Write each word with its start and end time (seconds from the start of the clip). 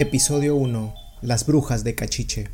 Episodio 0.00 0.54
1. 0.54 0.94
Las 1.22 1.44
brujas 1.44 1.82
de 1.82 1.96
Cachiche. 1.96 2.46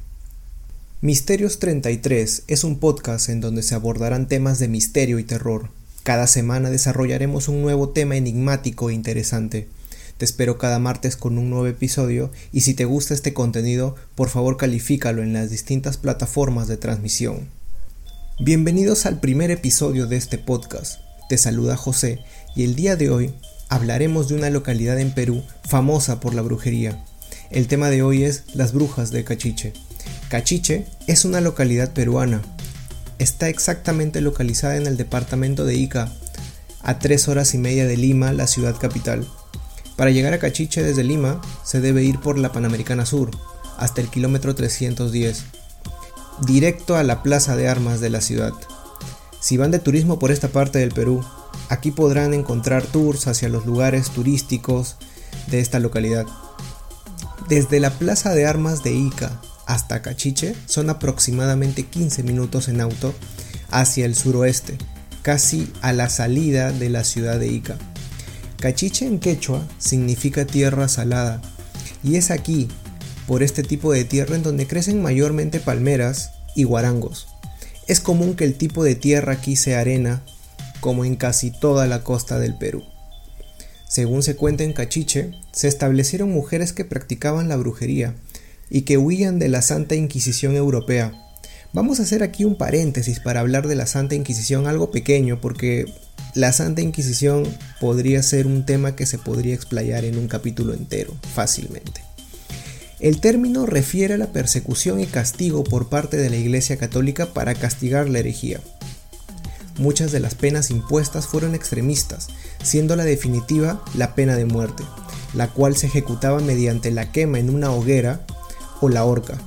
Misterios 1.03 1.59
33 1.59 2.45
es 2.47 2.65
un 2.65 2.79
podcast 2.79 3.29
en 3.29 3.43
donde 3.43 3.63
se 3.63 3.75
abordarán 3.75 4.29
temas 4.29 4.59
de 4.59 4.67
misterio 4.67 5.19
y 5.19 5.25
terror. 5.25 5.69
Cada 6.05 6.27
semana 6.27 6.71
desarrollaremos 6.71 7.49
un 7.49 7.61
nuevo 7.61 7.91
tema 7.91 8.17
enigmático 8.17 8.89
e 8.89 8.95
interesante. 8.95 9.69
Te 10.17 10.25
espero 10.25 10.57
cada 10.57 10.79
martes 10.79 11.19
con 11.19 11.37
un 11.37 11.51
nuevo 11.51 11.67
episodio 11.67 12.31
y 12.51 12.63
si 12.63 12.73
te 12.73 12.87
gusta 12.87 13.13
este 13.13 13.35
contenido, 13.35 13.95
por 14.15 14.31
favor 14.31 14.57
califícalo 14.57 15.23
en 15.23 15.35
las 15.35 15.51
distintas 15.51 15.99
plataformas 15.99 16.67
de 16.67 16.79
transmisión. 16.79 17.49
Bienvenidos 18.41 19.05
al 19.05 19.21
primer 19.21 19.51
episodio 19.51 20.07
de 20.07 20.17
este 20.17 20.39
podcast. 20.39 20.99
Te 21.29 21.37
saluda 21.37 21.77
José 21.77 22.21
y 22.57 22.65
el 22.65 22.75
día 22.75 22.97
de 22.97 23.11
hoy 23.11 23.35
hablaremos 23.69 24.29
de 24.29 24.35
una 24.37 24.49
localidad 24.49 24.99
en 24.99 25.13
Perú 25.13 25.43
famosa 25.69 26.21
por 26.21 26.33
la 26.33 26.41
brujería. 26.41 27.05
El 27.55 27.69
tema 27.69 27.89
de 27.89 28.03
hoy 28.03 28.25
es 28.25 28.43
las 28.53 28.73
brujas 28.73 29.13
de 29.13 29.23
Cachiche. 29.23 29.75
Cachiche 30.29 30.87
es 31.07 31.25
una 31.25 31.41
localidad 31.41 31.93
peruana. 31.93 32.43
Está 33.21 33.49
exactamente 33.49 34.21
localizada 34.21 34.77
en 34.77 34.89
el 34.89 34.97
departamento 34.97 35.65
de 35.65 35.77
Ica, 35.77 36.13
a 36.83 36.99
tres 36.99 37.29
horas 37.29 37.55
y 37.55 37.59
media 37.59 37.87
de 37.87 37.97
Lima, 37.97 38.33
la 38.33 38.49
ciudad 38.49 38.77
capital. 38.77 39.25
Para 39.95 40.11
llegar 40.11 40.33
a 40.33 40.41
Cachiche 40.41 40.83
desde 40.83 41.05
Lima 41.05 41.41
se 41.63 41.81
debe 41.81 42.03
ir 42.03 42.19
por 42.19 42.41
la 42.41 42.51
Panamericana 42.51 43.07
Sur, 43.07 43.31
hasta 43.79 44.01
el 44.01 44.09
kilómetro 44.09 44.57
310, 44.57 45.45
directo 46.45 46.97
a 46.97 47.05
la 47.05 47.23
plaza 47.23 47.55
de 47.55 47.69
armas 47.69 48.01
de 48.01 48.11
la 48.11 48.21
ciudad. 48.21 48.53
Si 49.39 49.59
van 49.59 49.71
de 49.71 49.79
turismo 49.79 50.19
por 50.19 50.33
esta 50.33 50.49
parte 50.49 50.81
del 50.81 50.91
Perú, 50.91 51.25
aquí 51.69 51.93
podrán 51.93 52.35
encontrar 52.35 52.85
tours 52.85 53.29
hacia 53.29 53.49
los 53.49 53.65
lugares 53.65 54.11
turísticos 54.11 54.97
de 55.47 55.61
esta 55.61 55.79
localidad. 55.79 56.27
Desde 57.49 57.79
la 57.79 57.91
plaza 57.91 58.35
de 58.35 58.47
armas 58.47 58.83
de 58.83 58.95
Ica 58.95 59.41
hasta 59.67 60.01
Cachiche 60.01 60.55
son 60.65 60.89
aproximadamente 60.89 61.85
15 61.85 62.23
minutos 62.23 62.69
en 62.69 62.81
auto 62.81 63.15
hacia 63.71 64.07
el 64.07 64.15
suroeste, 64.15 64.79
casi 65.21 65.71
a 65.83 65.93
la 65.93 66.09
salida 66.09 66.73
de 66.73 66.89
la 66.89 67.05
ciudad 67.05 67.39
de 67.39 67.49
Ica. 67.49 67.77
Cachiche 68.59 69.07
en 69.07 69.19
quechua 69.19 69.63
significa 69.77 70.47
tierra 70.47 70.89
salada 70.89 71.43
y 72.03 72.17
es 72.17 72.31
aquí, 72.31 72.69
por 73.27 73.43
este 73.43 73.63
tipo 73.63 73.93
de 73.93 74.05
tierra 74.05 74.37
en 74.37 74.43
donde 74.43 74.67
crecen 74.67 75.03
mayormente 75.03 75.61
palmeras 75.61 76.31
y 76.55 76.65
guarangos. 76.65 77.29
Es 77.87 78.01
común 78.01 78.37
que 78.37 78.45
el 78.45 78.55
tipo 78.55 78.85
de 78.85 78.95
tierra 78.95 79.35
aquí 79.35 79.57
sea 79.57 79.81
arena, 79.81 80.23
como 80.81 81.05
en 81.05 81.17
casi 81.17 81.51
toda 81.51 81.87
la 81.87 82.03
costa 82.05 82.39
del 82.39 82.57
Perú. 82.57 82.85
Según 83.89 84.23
se 84.23 84.37
cuenta 84.37 84.65
en 84.65 84.73
Cachiche, 84.73 85.33
se 85.53 85.69
establecieron 85.69 86.31
mujeres 86.31 86.73
que 86.73 86.85
practicaban 86.85 87.49
la 87.49 87.57
brujería 87.57 88.15
y 88.71 88.83
que 88.83 88.99
huían 88.99 89.39
de 89.39 89.49
la 89.49 89.63
Santa 89.63 89.95
Inquisición 89.95 90.57
europea. 90.57 91.13
Vamos 91.73 91.99
a 91.99 92.05
hacer 92.05 92.23
aquí 92.23 92.45
un 92.45 92.57
paréntesis 92.57 93.21
para 93.21 93.41
hablar 93.41 93.67
de 93.67 93.75
la 93.75 93.87
Santa 93.87 94.15
Inquisición, 94.15 94.67
algo 94.67 94.91
pequeño, 94.91 95.41
porque 95.41 95.87
la 96.35 96.53
Santa 96.53 96.83
Inquisición 96.83 97.45
podría 97.81 98.23
ser 98.23 98.47
un 98.47 98.65
tema 98.65 98.97
que 98.97 99.07
se 99.07 99.19
podría 99.19 99.55
explayar 99.55 100.05
en 100.05 100.19
un 100.19 100.29
capítulo 100.29 100.73
entero, 100.75 101.15
fácilmente. 101.35 102.03
El 103.01 103.21
término 103.21 103.67
refiere 103.67 104.15
a 104.15 104.19
la 104.19 104.33
persecución 104.33 105.01
y 105.01 105.07
castigo 105.07 105.63
por 105.63 105.89
parte 105.89 106.17
de 106.17 106.31
la 106.31 106.37
Iglesia 106.37 106.77
Católica 106.77 107.27
para 107.27 107.55
castigar 107.55 108.09
la 108.09 108.21
herejía. 108.21 108.61
Muchas 109.79 110.13
de 110.13 110.21
las 110.21 110.35
penas 110.35 110.71
impuestas 110.71 111.27
fueron 111.27 111.55
extremistas, 111.55 112.29
siendo 112.65 112.97
la 112.97 113.05
definitiva 113.05 113.85
la 113.95 114.15
pena 114.17 114.35
de 114.35 114.47
muerte, 114.47 114.83
la 115.35 115.49
cual 115.49 115.77
se 115.77 115.87
ejecutaba 115.87 116.41
mediante 116.41 116.91
la 116.91 117.13
quema 117.13 117.39
en 117.39 117.51
una 117.51 117.71
hoguera 117.71 118.27
o 118.81 118.89
la 118.89 119.05
horca. 119.05 119.39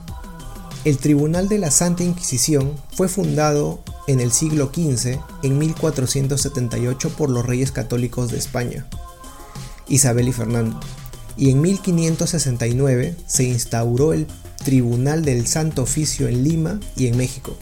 El 0.86 0.98
Tribunal 1.00 1.50
de 1.50 1.58
la 1.58 1.72
Santa 1.72 2.04
Inquisición 2.04 2.74
fue 2.94 3.10
fundado 3.10 3.84
en 4.08 4.22
el 4.22 4.32
siglo 4.32 4.72
XV, 4.74 5.20
en 5.44 5.58
1478, 5.58 7.10
por 7.10 7.30
los 7.30 7.46
reyes 7.46 7.74
católicos 7.74 8.32
de 8.32 8.38
España, 8.38 8.86
Isabel 9.90 10.30
y 10.30 10.34
Fernando, 10.34 10.80
y 11.36 11.52
en 11.52 11.62
1569 11.62 13.16
se 13.28 13.44
instauró 13.44 14.14
el 14.14 14.28
Tribunal 14.64 15.26
del 15.26 15.46
Santo 15.46 15.84
Oficio 15.84 16.28
en 16.28 16.44
Lima 16.44 16.80
y 16.96 17.08
en 17.08 17.18
México. 17.18 17.58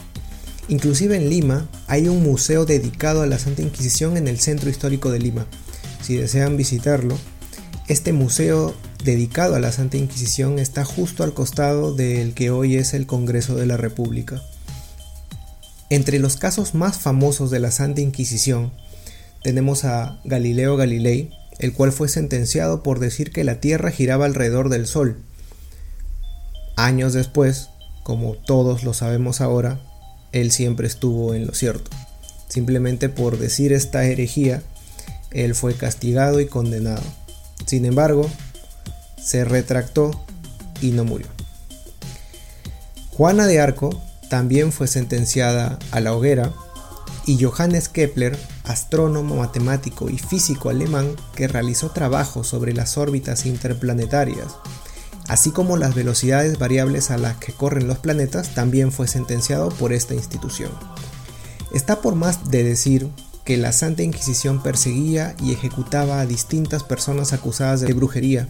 Inclusive 0.68 1.16
en 1.16 1.30
Lima 1.30 1.68
hay 1.86 2.08
un 2.08 2.22
museo 2.22 2.66
dedicado 2.66 3.22
a 3.22 3.26
la 3.26 3.38
Santa 3.38 3.62
Inquisición 3.62 4.16
en 4.16 4.26
el 4.26 4.40
centro 4.40 4.68
histórico 4.68 5.12
de 5.12 5.20
Lima. 5.20 5.46
Si 6.02 6.16
desean 6.16 6.56
visitarlo, 6.56 7.16
este 7.86 8.12
museo 8.12 8.74
dedicado 9.04 9.54
a 9.54 9.60
la 9.60 9.70
Santa 9.70 9.96
Inquisición 9.96 10.58
está 10.58 10.84
justo 10.84 11.22
al 11.22 11.34
costado 11.34 11.94
del 11.94 12.34
que 12.34 12.50
hoy 12.50 12.76
es 12.76 12.94
el 12.94 13.06
Congreso 13.06 13.54
de 13.54 13.66
la 13.66 13.76
República. 13.76 14.42
Entre 15.88 16.18
los 16.18 16.36
casos 16.36 16.74
más 16.74 16.98
famosos 16.98 17.52
de 17.52 17.60
la 17.60 17.70
Santa 17.70 18.00
Inquisición 18.00 18.72
tenemos 19.44 19.84
a 19.84 20.20
Galileo 20.24 20.76
Galilei, 20.76 21.30
el 21.60 21.72
cual 21.72 21.92
fue 21.92 22.08
sentenciado 22.08 22.82
por 22.82 22.98
decir 22.98 23.30
que 23.30 23.44
la 23.44 23.60
Tierra 23.60 23.92
giraba 23.92 24.26
alrededor 24.26 24.68
del 24.68 24.88
Sol. 24.88 25.22
Años 26.76 27.12
después, 27.12 27.70
como 28.02 28.34
todos 28.34 28.82
lo 28.82 28.94
sabemos 28.94 29.40
ahora, 29.40 29.80
él 30.40 30.52
siempre 30.52 30.86
estuvo 30.86 31.34
en 31.34 31.46
lo 31.46 31.54
cierto. 31.54 31.90
Simplemente 32.48 33.08
por 33.08 33.38
decir 33.38 33.72
esta 33.72 34.04
herejía, 34.04 34.62
él 35.30 35.54
fue 35.54 35.74
castigado 35.74 36.40
y 36.40 36.46
condenado. 36.46 37.02
Sin 37.66 37.84
embargo, 37.84 38.30
se 39.22 39.44
retractó 39.44 40.10
y 40.80 40.90
no 40.90 41.04
murió. 41.04 41.26
Juana 43.10 43.46
de 43.46 43.60
Arco 43.60 44.00
también 44.28 44.72
fue 44.72 44.86
sentenciada 44.86 45.78
a 45.90 46.00
la 46.00 46.14
hoguera 46.14 46.52
y 47.24 47.42
Johannes 47.42 47.88
Kepler, 47.88 48.38
astrónomo, 48.64 49.36
matemático 49.36 50.10
y 50.10 50.18
físico 50.18 50.68
alemán 50.68 51.16
que 51.34 51.48
realizó 51.48 51.90
trabajos 51.90 52.46
sobre 52.46 52.72
las 52.72 52.98
órbitas 52.98 53.46
interplanetarias, 53.46 54.48
así 55.28 55.50
como 55.50 55.76
las 55.76 55.94
velocidades 55.94 56.58
variables 56.58 57.10
a 57.10 57.18
las 57.18 57.36
que 57.36 57.52
corren 57.52 57.88
los 57.88 57.98
planetas, 57.98 58.54
también 58.54 58.92
fue 58.92 59.08
sentenciado 59.08 59.68
por 59.70 59.92
esta 59.92 60.14
institución. 60.14 60.70
Está 61.72 62.00
por 62.00 62.14
más 62.14 62.50
de 62.50 62.62
decir 62.62 63.08
que 63.44 63.56
la 63.56 63.72
Santa 63.72 64.02
Inquisición 64.02 64.62
perseguía 64.62 65.34
y 65.40 65.52
ejecutaba 65.52 66.20
a 66.20 66.26
distintas 66.26 66.82
personas 66.82 67.32
acusadas 67.32 67.80
de 67.80 67.92
brujería, 67.92 68.48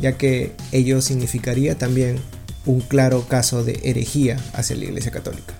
ya 0.00 0.16
que 0.16 0.54
ello 0.72 1.02
significaría 1.02 1.76
también 1.76 2.18
un 2.66 2.80
claro 2.80 3.26
caso 3.28 3.64
de 3.64 3.80
herejía 3.84 4.38
hacia 4.54 4.76
la 4.76 4.84
Iglesia 4.84 5.10
Católica. 5.10 5.54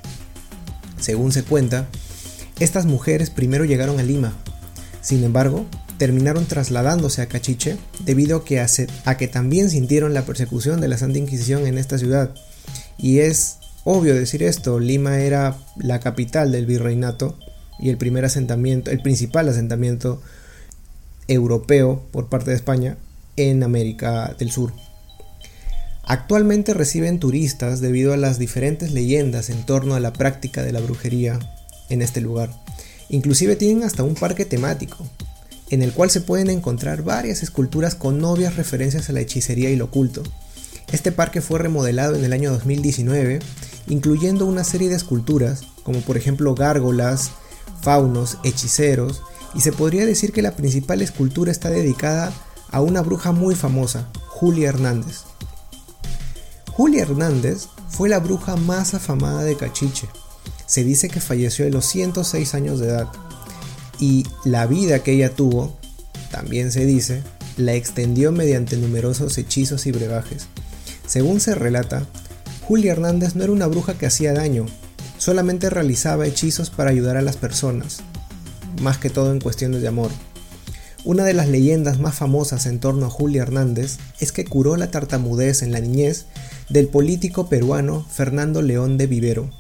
Según 0.99 1.33
se 1.33 1.43
cuenta, 1.43 1.89
estas 2.59 2.87
mujeres 2.87 3.29
primero 3.29 3.65
llegaron 3.65 3.99
a 3.99 4.03
Lima, 4.03 4.33
sin 5.05 5.23
embargo, 5.23 5.67
terminaron 5.99 6.47
trasladándose 6.47 7.21
a 7.21 7.27
Cachiche 7.27 7.77
debido 8.07 8.39
a 8.39 8.45
que, 8.47 8.59
a 8.59 9.17
que 9.19 9.29
también 9.29 9.69
sintieron 9.69 10.15
la 10.15 10.25
persecución 10.25 10.81
de 10.81 10.89
la 10.89 10.97
Santa 10.97 11.19
Inquisición 11.19 11.67
en 11.67 11.77
esta 11.77 11.99
ciudad. 11.99 12.35
Y 12.97 13.19
es 13.19 13.59
obvio 13.85 14.15
decir 14.15 14.43
esto, 14.43 14.81
Lima 14.81 15.21
era 15.21 15.59
la 15.77 16.01
capital 16.01 16.53
del 16.53 16.65
virreinato 16.65 17.39
y 17.79 17.91
el 17.91 17.99
primer 17.99 18.25
asentamiento, 18.25 18.91
el 18.91 19.03
principal 19.03 19.47
asentamiento 19.47 20.23
europeo 21.29 22.03
por 22.11 22.31
parte 22.31 22.51
de 22.51 22.57
España 22.57 22.97
en 23.37 23.63
América 23.63 24.35
del 24.39 24.51
Sur. 24.51 24.73
Actualmente 26.03 26.73
reciben 26.73 27.21
turistas 27.21 27.83
debido 27.83 28.15
a 28.15 28.17
las 28.17 28.39
diferentes 28.39 28.93
leyendas 28.93 29.51
en 29.51 29.67
torno 29.67 29.97
a 29.97 30.01
la 30.01 30.15
práctica 30.15 30.63
de 30.63 30.73
la 30.73 30.81
brujería 30.81 31.39
en 31.91 32.01
este 32.01 32.23
lugar. 32.23 32.49
Inclusive 33.09 33.57
tienen 33.57 33.85
hasta 33.85 34.03
un 34.03 34.15
parque 34.15 34.45
temático, 34.45 34.97
en 35.71 35.83
el 35.83 35.93
cual 35.93 36.11
se 36.11 36.21
pueden 36.21 36.51
encontrar 36.51 37.03
varias 37.03 37.43
esculturas 37.43 37.95
con 37.95 38.25
obvias 38.25 38.57
referencias 38.57 39.09
a 39.09 39.13
la 39.13 39.21
hechicería 39.21 39.71
y 39.71 39.77
lo 39.77 39.87
oculto. 39.87 40.23
Este 40.93 41.13
parque 41.13 41.41
fue 41.41 41.59
remodelado 41.59 42.15
en 42.15 42.25
el 42.25 42.33
año 42.33 42.53
2019, 42.53 43.41
incluyendo 43.89 44.47
una 44.47 44.65
serie 44.65 44.89
de 44.89 44.97
esculturas, 44.97 45.63
como 45.83 46.01
por 46.01 46.17
ejemplo 46.17 46.55
gárgolas, 46.55 47.33
faunos, 47.83 48.39
hechiceros, 48.45 49.23
y 49.55 49.61
se 49.61 49.73
podría 49.73 50.07
decir 50.07 50.33
que 50.33 50.43
la 50.43 50.57
principal 50.57 51.03
escultura 51.03 51.51
está 51.53 51.71
dedicada 51.71 52.33
a 52.71 52.81
una 52.81 53.03
bruja 53.03 53.33
muy 53.33 53.55
famosa, 53.55 54.09
Julia 54.29 54.69
Hernández. 54.69 55.23
Julia 56.73 57.03
Hernández 57.03 57.69
fue 57.89 58.09
la 58.09 58.19
bruja 58.19 58.57
más 58.57 58.95
afamada 58.95 59.45
de 59.45 59.57
Cachiche. 59.57 60.09
Se 60.67 60.85
dice 60.85 61.09
que 61.09 61.21
falleció 61.21 61.67
a 61.67 61.71
los 61.71 61.87
106 61.87 62.55
años 62.55 62.81
de 62.81 62.89
edad 62.89 63.09
y 64.01 64.27
la 64.45 64.67
vida 64.67 65.03
que 65.03 65.13
ella 65.13 65.35
tuvo, 65.35 65.77
también 66.31 66.73
se 66.73 66.85
dice, 66.85 67.23
la 67.57 67.75
extendió 67.75 68.33
mediante 68.33 68.77
numerosos 68.77 69.39
hechizos 69.39 69.87
y 69.87 69.93
brebajes. 69.93 70.47
Según 71.07 71.41
se 71.41 71.55
relata, 71.55 72.07
Julia 72.63 72.93
Hernández 72.93 73.35
no 73.35 73.45
era 73.45 73.53
una 73.53 73.67
bruja 73.67 73.95
que 73.95 74.07
hacía 74.07 74.33
daño, 74.33 74.67
solamente 75.19 75.71
realizaba 75.71 76.27
hechizos 76.27 76.71
para 76.71 76.91
ayudar 76.91 77.17
a 77.17 77.23
las 77.23 77.37
personas, 77.37 77.99
más 78.81 78.99
que 78.99 79.11
todo 79.11 79.33
en 79.33 79.41
cuestiones 79.41 79.83
de 79.83 79.89
amor. 79.89 80.11
Una 81.05 81.25
de 81.25 81.35
las 81.35 81.49
leyendas 81.49 82.01
más 82.01 82.15
famosas 82.15 82.65
en 82.65 82.81
torno 82.81 83.07
a 83.07 83.11
Julia 83.11 83.43
Hernández 83.43 83.99
es 84.21 84.33
que 84.33 84.47
curó 84.47 84.77
la 84.77 84.91
tartamudez 84.91 85.63
en 85.63 85.71
la 85.71 85.81
niñez 85.81 86.25
del 86.71 86.89
político 86.89 87.51
peruano 87.51 88.07
Fernando 88.11 88.63
León 88.63 88.97
de 88.97 89.07
Vivero, 89.07 89.51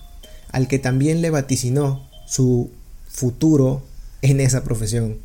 al 0.54 0.68
que 0.68 0.78
también 0.78 1.20
le 1.20 1.30
vaticinó 1.30 2.08
su 2.26 2.70
futuro 3.08 3.82
en 4.22 4.38
esa 4.38 4.62
profesión. 4.62 5.16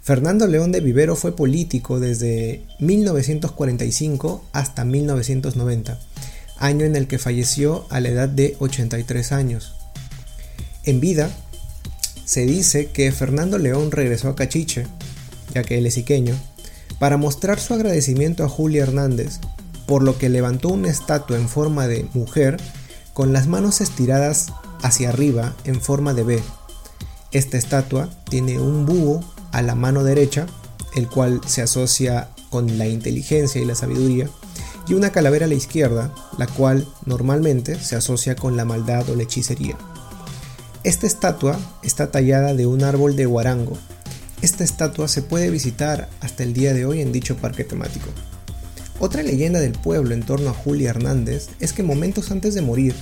Fernando 0.00 0.46
León 0.46 0.72
de 0.72 0.80
Vivero 0.80 1.14
fue 1.14 1.36
político 1.36 2.00
desde 2.00 2.62
1945 2.80 4.42
hasta 4.52 4.86
1990, 4.86 6.00
año 6.56 6.86
en 6.86 6.96
el 6.96 7.06
que 7.06 7.18
falleció 7.18 7.84
a 7.90 8.00
la 8.00 8.08
edad 8.08 8.30
de 8.30 8.56
83 8.60 9.32
años. 9.32 9.74
En 10.84 11.00
vida, 11.00 11.30
se 12.24 12.46
dice 12.46 12.86
que 12.86 13.12
Fernando 13.12 13.58
León 13.58 13.92
regresó 13.92 14.30
a 14.30 14.36
Cachiche, 14.36 14.86
ya 15.52 15.64
que 15.64 15.76
él 15.76 15.84
es 15.84 15.98
iqueño, 15.98 16.34
para 16.98 17.18
mostrar 17.18 17.60
su 17.60 17.74
agradecimiento 17.74 18.42
a 18.42 18.48
Julia 18.48 18.84
Hernández, 18.84 19.38
por 19.84 20.02
lo 20.02 20.16
que 20.16 20.30
levantó 20.30 20.70
una 20.70 20.88
estatua 20.88 21.36
en 21.36 21.50
forma 21.50 21.86
de 21.88 22.06
mujer 22.14 22.56
con 23.12 23.34
las 23.34 23.46
manos 23.46 23.82
estiradas 23.82 24.46
hacia 24.82 25.08
arriba 25.08 25.54
en 25.64 25.80
forma 25.80 26.14
de 26.14 26.24
B. 26.24 26.42
Esta 27.32 27.56
estatua 27.56 28.10
tiene 28.28 28.60
un 28.60 28.84
búho 28.84 29.20
a 29.52 29.62
la 29.62 29.74
mano 29.74 30.04
derecha, 30.04 30.46
el 30.94 31.08
cual 31.08 31.40
se 31.46 31.62
asocia 31.62 32.28
con 32.50 32.78
la 32.78 32.86
inteligencia 32.86 33.60
y 33.60 33.64
la 33.64 33.74
sabiduría, 33.74 34.28
y 34.86 34.94
una 34.94 35.10
calavera 35.10 35.46
a 35.46 35.48
la 35.48 35.54
izquierda, 35.54 36.12
la 36.38 36.46
cual 36.46 36.86
normalmente 37.06 37.78
se 37.78 37.96
asocia 37.96 38.36
con 38.36 38.56
la 38.56 38.64
maldad 38.64 39.08
o 39.08 39.16
la 39.16 39.22
hechicería. 39.22 39.76
Esta 40.84 41.06
estatua 41.06 41.58
está 41.82 42.10
tallada 42.10 42.54
de 42.54 42.66
un 42.66 42.82
árbol 42.82 43.14
de 43.14 43.26
guarango. 43.26 43.78
Esta 44.42 44.64
estatua 44.64 45.06
se 45.06 45.22
puede 45.22 45.48
visitar 45.50 46.08
hasta 46.20 46.42
el 46.42 46.52
día 46.52 46.74
de 46.74 46.84
hoy 46.84 47.00
en 47.00 47.12
dicho 47.12 47.36
parque 47.36 47.62
temático. 47.62 48.08
Otra 48.98 49.22
leyenda 49.22 49.60
del 49.60 49.72
pueblo 49.72 50.14
en 50.14 50.24
torno 50.24 50.50
a 50.50 50.54
Julia 50.54 50.90
Hernández 50.90 51.48
es 51.60 51.72
que 51.72 51.82
momentos 51.82 52.30
antes 52.30 52.54
de 52.54 52.62
morir, 52.62 52.94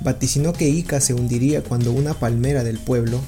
vaticinó 0.00 0.52
que 0.52 0.68
Ica 0.68 1.00
se 1.00 1.14
hundiría 1.14 1.62
cuando 1.62 1.92
una 1.92 2.14
palmera 2.14 2.64
del 2.64 2.78
pueblo 2.78 3.20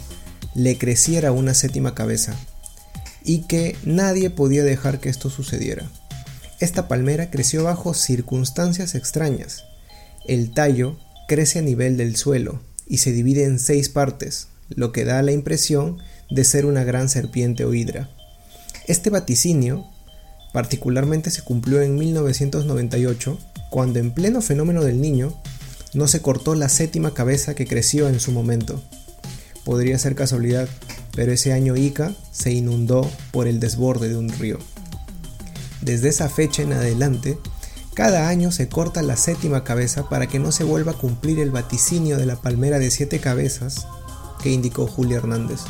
le 0.54 0.78
creciera 0.78 1.32
una 1.32 1.54
séptima 1.54 1.94
cabeza, 1.94 2.34
y 3.24 3.42
que 3.42 3.76
nadie 3.84 4.30
podía 4.30 4.64
dejar 4.64 5.00
que 5.00 5.08
esto 5.08 5.30
sucediera. 5.30 5.90
Esta 6.60 6.88
palmera 6.88 7.30
creció 7.30 7.64
bajo 7.64 7.94
circunstancias 7.94 8.94
extrañas. 8.94 9.64
El 10.26 10.52
tallo 10.52 10.98
crece 11.28 11.58
a 11.58 11.62
nivel 11.62 11.96
del 11.96 12.16
suelo 12.16 12.60
y 12.86 12.98
se 12.98 13.12
divide 13.12 13.44
en 13.44 13.58
seis 13.58 13.88
partes, 13.88 14.48
lo 14.68 14.92
que 14.92 15.04
da 15.04 15.22
la 15.22 15.32
impresión 15.32 15.98
de 16.30 16.44
ser 16.44 16.66
una 16.66 16.84
gran 16.84 17.08
serpiente 17.08 17.64
o 17.64 17.74
hidra. 17.74 18.10
Este 18.86 19.10
vaticinio 19.10 19.86
particularmente 20.52 21.30
se 21.30 21.42
cumplió 21.42 21.80
en 21.82 21.96
1998, 21.96 23.38
cuando 23.70 23.98
en 23.98 24.12
pleno 24.12 24.42
fenómeno 24.42 24.84
del 24.84 25.00
niño 25.00 25.34
no 25.94 26.06
se 26.08 26.22
cortó 26.22 26.54
la 26.54 26.68
séptima 26.68 27.14
cabeza 27.14 27.54
que 27.54 27.66
creció 27.66 28.08
en 28.08 28.20
su 28.20 28.32
momento. 28.32 28.82
Podría 29.64 29.98
ser 29.98 30.14
casualidad, 30.14 30.68
pero 31.14 31.32
ese 31.32 31.52
año 31.52 31.76
Ica 31.76 32.12
se 32.30 32.52
inundó 32.52 33.08
por 33.30 33.46
el 33.46 33.60
desborde 33.60 34.08
de 34.08 34.16
un 34.16 34.30
río. 34.30 34.58
Desde 35.80 36.08
esa 36.08 36.28
fecha 36.28 36.62
en 36.62 36.72
adelante, 36.72 37.38
cada 37.94 38.28
año 38.28 38.52
se 38.52 38.68
corta 38.68 39.02
la 39.02 39.16
séptima 39.16 39.64
cabeza 39.64 40.08
para 40.08 40.26
que 40.26 40.38
no 40.38 40.50
se 40.50 40.64
vuelva 40.64 40.92
a 40.92 40.98
cumplir 40.98 41.38
el 41.38 41.50
vaticinio 41.50 42.16
de 42.16 42.26
la 42.26 42.36
palmera 42.36 42.78
de 42.78 42.90
siete 42.90 43.18
cabezas 43.18 43.86
que 44.42 44.50
indicó 44.50 44.86
Julia 44.86 45.18
Hernández. 45.18 45.60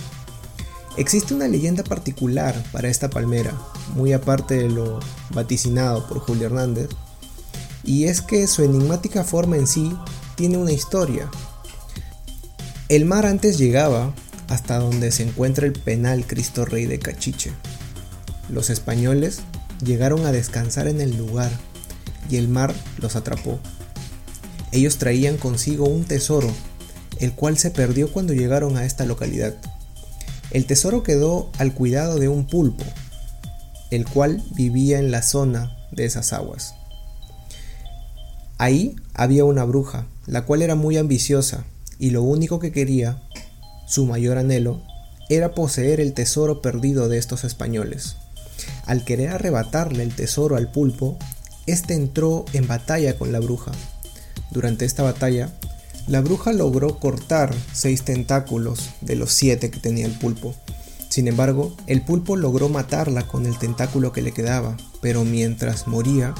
Existe 0.96 1.34
una 1.34 1.48
leyenda 1.48 1.82
particular 1.82 2.54
para 2.70 2.88
esta 2.88 3.10
palmera, 3.10 3.54
muy 3.94 4.12
aparte 4.12 4.54
de 4.54 4.68
lo 4.68 5.00
vaticinado 5.30 6.06
por 6.06 6.20
Julia 6.20 6.46
Hernández, 6.46 6.90
y 7.84 8.04
es 8.04 8.20
que 8.20 8.46
su 8.46 8.62
enigmática 8.62 9.24
forma 9.24 9.56
en 9.56 9.66
sí 9.66 9.96
tiene 10.36 10.58
una 10.58 10.72
historia. 10.72 11.30
El 12.88 13.04
mar 13.04 13.26
antes 13.26 13.58
llegaba 13.58 14.14
hasta 14.48 14.78
donde 14.78 15.10
se 15.12 15.22
encuentra 15.22 15.66
el 15.66 15.72
penal 15.72 16.26
Cristo 16.26 16.64
Rey 16.64 16.86
de 16.86 16.98
Cachiche. 16.98 17.52
Los 18.48 18.70
españoles 18.70 19.40
llegaron 19.84 20.26
a 20.26 20.32
descansar 20.32 20.88
en 20.88 21.00
el 21.00 21.16
lugar 21.16 21.50
y 22.28 22.36
el 22.36 22.48
mar 22.48 22.74
los 22.98 23.16
atrapó. 23.16 23.58
Ellos 24.72 24.98
traían 24.98 25.36
consigo 25.36 25.86
un 25.86 26.04
tesoro, 26.04 26.50
el 27.18 27.32
cual 27.32 27.58
se 27.58 27.70
perdió 27.70 28.12
cuando 28.12 28.32
llegaron 28.32 28.76
a 28.76 28.84
esta 28.84 29.04
localidad. 29.04 29.54
El 30.50 30.66
tesoro 30.66 31.02
quedó 31.02 31.50
al 31.58 31.72
cuidado 31.72 32.18
de 32.18 32.28
un 32.28 32.46
pulpo, 32.46 32.84
el 33.90 34.06
cual 34.06 34.42
vivía 34.54 34.98
en 34.98 35.10
la 35.10 35.22
zona 35.22 35.76
de 35.90 36.04
esas 36.04 36.32
aguas. 36.32 36.74
Ahí 38.62 38.94
había 39.12 39.44
una 39.44 39.64
bruja, 39.64 40.06
la 40.24 40.42
cual 40.42 40.62
era 40.62 40.76
muy 40.76 40.96
ambiciosa 40.96 41.64
y 41.98 42.10
lo 42.10 42.22
único 42.22 42.60
que 42.60 42.70
quería 42.70 43.20
su 43.88 44.06
mayor 44.06 44.38
anhelo 44.38 44.80
era 45.28 45.52
poseer 45.52 45.98
el 45.98 46.12
tesoro 46.12 46.62
perdido 46.62 47.08
de 47.08 47.18
estos 47.18 47.42
españoles. 47.42 48.18
Al 48.86 49.04
querer 49.04 49.30
arrebatarle 49.30 50.04
el 50.04 50.14
tesoro 50.14 50.54
al 50.54 50.70
pulpo, 50.70 51.18
éste 51.66 51.94
entró 51.94 52.44
en 52.52 52.68
batalla 52.68 53.18
con 53.18 53.32
la 53.32 53.40
bruja. 53.40 53.72
Durante 54.52 54.84
esta 54.84 55.02
batalla, 55.02 55.52
la 56.06 56.20
bruja 56.20 56.52
logró 56.52 57.00
cortar 57.00 57.52
seis 57.72 58.02
tentáculos 58.04 58.90
de 59.00 59.16
los 59.16 59.32
siete 59.32 59.72
que 59.72 59.80
tenía 59.80 60.06
el 60.06 60.16
pulpo. 60.16 60.54
Sin 61.08 61.26
embargo, 61.26 61.76
el 61.88 62.02
pulpo 62.02 62.36
logró 62.36 62.68
matarla 62.68 63.26
con 63.26 63.44
el 63.44 63.58
tentáculo 63.58 64.12
que 64.12 64.22
le 64.22 64.30
quedaba, 64.30 64.76
pero 65.00 65.24
mientras 65.24 65.88
moría, 65.88 66.32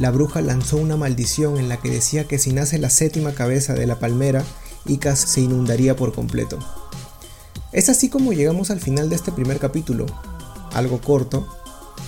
la 0.00 0.10
bruja 0.10 0.40
lanzó 0.40 0.78
una 0.78 0.96
maldición 0.96 1.58
en 1.58 1.68
la 1.68 1.76
que 1.76 1.90
decía 1.90 2.24
que 2.24 2.38
si 2.38 2.52
nace 2.52 2.78
la 2.78 2.88
séptima 2.88 3.32
cabeza 3.34 3.74
de 3.74 3.86
la 3.86 3.98
palmera, 3.98 4.42
Icas 4.86 5.20
se 5.20 5.42
inundaría 5.42 5.94
por 5.94 6.14
completo. 6.14 6.58
Es 7.70 7.90
así 7.90 8.08
como 8.08 8.32
llegamos 8.32 8.70
al 8.70 8.80
final 8.80 9.10
de 9.10 9.16
este 9.16 9.30
primer 9.30 9.58
capítulo, 9.58 10.06
algo 10.72 11.02
corto, 11.02 11.46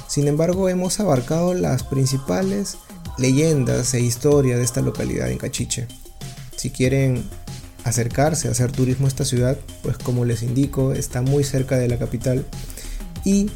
sin 0.08 0.26
embargo 0.26 0.70
hemos 0.70 1.00
abarcado 1.00 1.52
las 1.52 1.84
principales 1.84 2.78
leyendas 3.18 3.92
e 3.92 4.00
historia 4.00 4.56
de 4.56 4.64
esta 4.64 4.80
localidad 4.80 5.30
en 5.30 5.36
Cachiche. 5.36 5.86
Si 6.56 6.70
quieren 6.70 7.22
acercarse 7.84 8.48
a 8.48 8.52
hacer 8.52 8.72
turismo 8.72 9.04
a 9.04 9.08
esta 9.08 9.26
ciudad, 9.26 9.58
pues 9.82 9.98
como 9.98 10.24
les 10.24 10.42
indico, 10.42 10.92
está 10.92 11.20
muy 11.20 11.44
cerca 11.44 11.76
de 11.76 11.88
la 11.88 11.98
capital 11.98 12.46
y 13.22 13.50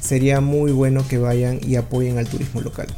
sería 0.00 0.40
muy 0.40 0.72
bueno 0.72 1.06
que 1.06 1.18
vayan 1.18 1.60
y 1.62 1.76
apoyen 1.76 2.18
al 2.18 2.26
turismo 2.26 2.60
local. 2.60 2.88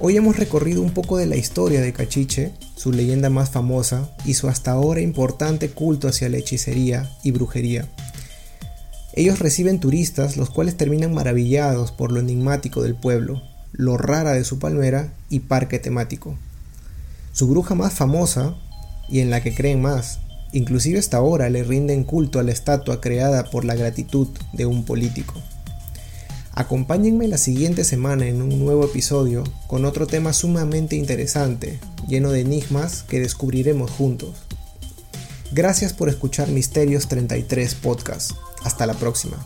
Hoy 0.00 0.16
hemos 0.16 0.36
recorrido 0.36 0.80
un 0.80 0.92
poco 0.92 1.16
de 1.16 1.26
la 1.26 1.34
historia 1.34 1.80
de 1.80 1.92
Cachiche, 1.92 2.52
su 2.76 2.92
leyenda 2.92 3.30
más 3.30 3.50
famosa 3.50 4.12
y 4.24 4.34
su 4.34 4.48
hasta 4.48 4.70
ahora 4.70 5.00
importante 5.00 5.70
culto 5.70 6.06
hacia 6.06 6.28
la 6.28 6.36
hechicería 6.36 7.10
y 7.24 7.32
brujería. 7.32 7.88
Ellos 9.14 9.40
reciben 9.40 9.80
turistas 9.80 10.36
los 10.36 10.50
cuales 10.50 10.76
terminan 10.76 11.12
maravillados 11.12 11.90
por 11.90 12.12
lo 12.12 12.20
enigmático 12.20 12.80
del 12.80 12.94
pueblo, 12.94 13.42
lo 13.72 13.96
rara 13.96 14.34
de 14.34 14.44
su 14.44 14.60
palmera 14.60 15.12
y 15.30 15.40
parque 15.40 15.80
temático. 15.80 16.38
Su 17.32 17.48
bruja 17.48 17.74
más 17.74 17.92
famosa, 17.92 18.54
y 19.08 19.18
en 19.18 19.30
la 19.30 19.42
que 19.42 19.52
creen 19.52 19.82
más, 19.82 20.20
inclusive 20.52 21.00
hasta 21.00 21.16
ahora 21.16 21.50
le 21.50 21.64
rinden 21.64 22.04
culto 22.04 22.38
a 22.38 22.44
la 22.44 22.52
estatua 22.52 23.00
creada 23.00 23.50
por 23.50 23.64
la 23.64 23.74
gratitud 23.74 24.28
de 24.52 24.64
un 24.64 24.84
político. 24.84 25.34
Acompáñenme 26.58 27.28
la 27.28 27.38
siguiente 27.38 27.84
semana 27.84 28.26
en 28.26 28.42
un 28.42 28.58
nuevo 28.58 28.84
episodio 28.84 29.44
con 29.68 29.84
otro 29.84 30.08
tema 30.08 30.32
sumamente 30.32 30.96
interesante, 30.96 31.78
lleno 32.08 32.32
de 32.32 32.40
enigmas 32.40 33.04
que 33.04 33.20
descubriremos 33.20 33.92
juntos. 33.92 34.34
Gracias 35.52 35.92
por 35.92 36.08
escuchar 36.08 36.48
Misterios 36.48 37.06
33 37.06 37.76
Podcast. 37.76 38.32
Hasta 38.64 38.86
la 38.86 38.94
próxima. 38.94 39.36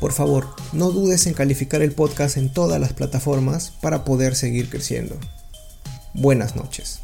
Por 0.00 0.10
favor, 0.10 0.48
no 0.72 0.90
dudes 0.90 1.28
en 1.28 1.34
calificar 1.34 1.80
el 1.80 1.92
podcast 1.92 2.38
en 2.38 2.52
todas 2.52 2.80
las 2.80 2.92
plataformas 2.92 3.72
para 3.80 4.04
poder 4.04 4.34
seguir 4.34 4.68
creciendo. 4.68 5.14
Buenas 6.12 6.56
noches. 6.56 7.02